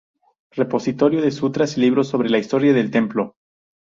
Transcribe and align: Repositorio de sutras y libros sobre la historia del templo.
Repositorio 0.53 1.21
de 1.21 1.29
sutras 1.29 1.77
y 1.77 1.81
libros 1.81 2.07
sobre 2.07 2.31
la 2.31 2.39
historia 2.39 2.73
del 2.73 2.89
templo. 2.89 3.35